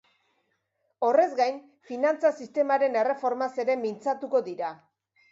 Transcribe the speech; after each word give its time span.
Horrez 1.07 1.25
gain, 1.39 1.59
finantza-sistemaren 1.89 2.97
erreformaz 3.01 3.49
ere 3.65 3.75
mintzatuko 3.83 4.41
dira. 4.49 4.71